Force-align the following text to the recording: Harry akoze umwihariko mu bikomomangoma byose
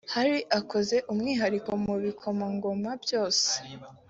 Harry 0.13 0.39
akoze 0.59 0.95
umwihariko 1.11 1.71
mu 1.85 1.93
bikomomangoma 2.03 2.91
byose 3.03 3.49